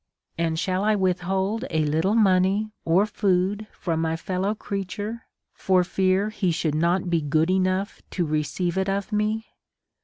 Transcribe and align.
And 0.35 0.57
shall 0.57 0.83
I 0.83 0.95
withhold 0.95 1.65
a 1.69 1.85
little 1.85 2.15
money 2.15 2.71
or 2.85 3.05
food 3.05 3.67
iiom 3.83 3.99
my 3.99 4.15
fellow 4.15 4.55
creature, 4.55 5.27
for 5.53 5.83
fear 5.83 6.29
he 6.31 6.49
should 6.49 6.73
not 6.73 7.07
be 7.11 7.21
good 7.21 7.51
enough 7.51 8.01
to 8.17 8.25
receive 8.25 8.79
it 8.79 8.89
of 8.89 9.11
me 9.11 9.45